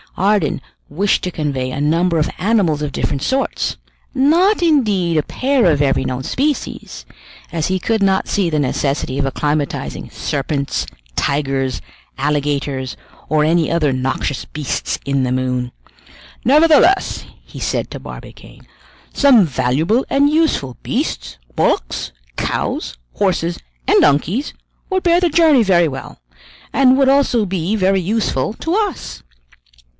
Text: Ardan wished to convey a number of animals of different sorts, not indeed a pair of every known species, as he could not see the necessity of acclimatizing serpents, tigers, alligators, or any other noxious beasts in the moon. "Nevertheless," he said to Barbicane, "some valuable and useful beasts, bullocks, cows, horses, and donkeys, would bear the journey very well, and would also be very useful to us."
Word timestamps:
Ardan 0.17 0.61
wished 0.89 1.23
to 1.23 1.31
convey 1.31 1.69
a 1.71 1.79
number 1.79 2.17
of 2.17 2.29
animals 2.39 2.81
of 2.81 2.91
different 2.91 3.21
sorts, 3.21 3.77
not 4.13 4.61
indeed 4.63 5.15
a 5.17 5.23
pair 5.23 5.65
of 5.71 5.81
every 5.81 6.03
known 6.03 6.23
species, 6.23 7.05
as 7.51 7.67
he 7.67 7.79
could 7.79 8.01
not 8.03 8.27
see 8.27 8.49
the 8.49 8.59
necessity 8.59 9.17
of 9.19 9.25
acclimatizing 9.25 10.09
serpents, 10.11 10.85
tigers, 11.15 11.81
alligators, 12.17 12.97
or 13.29 13.43
any 13.43 13.71
other 13.71 13.93
noxious 13.93 14.43
beasts 14.43 14.99
in 15.05 15.23
the 15.23 15.31
moon. 15.31 15.71
"Nevertheless," 16.43 17.25
he 17.45 17.59
said 17.59 17.89
to 17.91 17.99
Barbicane, 17.99 18.67
"some 19.13 19.45
valuable 19.45 20.03
and 20.09 20.29
useful 20.31 20.77
beasts, 20.83 21.37
bullocks, 21.55 22.11
cows, 22.35 22.97
horses, 23.13 23.59
and 23.87 24.01
donkeys, 24.01 24.53
would 24.89 25.03
bear 25.03 25.19
the 25.19 25.29
journey 25.29 25.63
very 25.63 25.87
well, 25.87 26.19
and 26.73 26.97
would 26.97 27.07
also 27.07 27.45
be 27.45 27.75
very 27.75 28.01
useful 28.01 28.53
to 28.55 28.75
us." 28.75 29.23